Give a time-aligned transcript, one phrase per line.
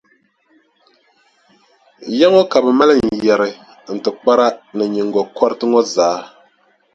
[2.19, 3.51] Ya ŋɔ ka bɛ maali n yɛri,
[3.93, 6.19] n tibikpara ni n nyiŋgokɔriti ŋɔ zaa.